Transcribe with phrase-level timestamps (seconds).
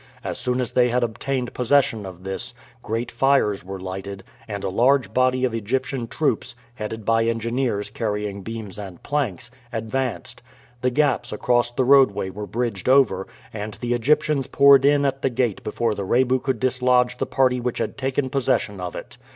[0.23, 4.69] As soon as they had obtained possession of this, great fires were lighted, and a
[4.69, 10.41] large body of Egyptian troops, headed by engineers carrying beams and planks, advanced.
[10.81, 15.29] The gaps across the roadway were bridged over, and the Egyptians poured in at the
[15.29, 19.19] gate before the Rebu could dislodge the party which had taken possession of it.